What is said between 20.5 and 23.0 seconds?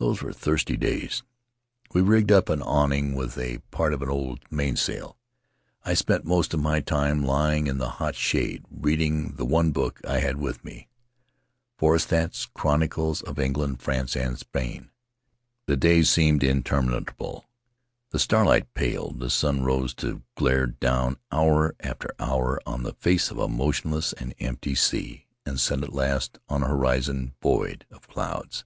down hour after hour on the